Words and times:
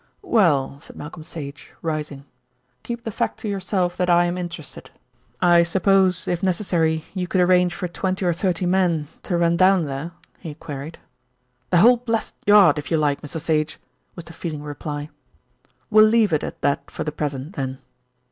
"Well," 0.23 0.79
said 0.81 0.95
Malcolm 0.95 1.23
Sage 1.23 1.71
rising, 1.83 2.25
"keep 2.81 3.03
the 3.03 3.11
fact 3.11 3.37
to 3.41 3.47
yourself 3.47 3.95
that 3.97 4.09
I 4.09 4.25
am 4.25 4.35
interested. 4.35 4.89
I 5.43 5.61
suppose, 5.61 6.27
if 6.27 6.41
necessary, 6.41 7.05
you 7.13 7.27
could 7.27 7.39
arrange 7.39 7.75
for 7.75 7.87
twenty 7.87 8.25
or 8.25 8.33
thirty 8.33 8.65
men 8.65 9.09
to 9.21 9.37
run 9.37 9.57
down 9.57 9.85
there?" 9.85 10.13
he 10.39 10.55
queried. 10.55 10.97
"The 11.69 11.77
whole 11.85 11.97
blessed 11.97 12.33
Yard 12.47 12.79
if 12.79 12.89
you 12.89 12.97
like, 12.97 13.21
Mr. 13.21 13.39
Sage," 13.39 13.79
was 14.15 14.25
the 14.25 14.33
feeling 14.33 14.63
reply. 14.63 15.11
"We'll 15.91 16.05
leave 16.07 16.33
it 16.33 16.43
at 16.43 16.61
that 16.63 16.89
for 16.89 17.03
the 17.03 17.11
present 17.11 17.55
then. 17.55 17.77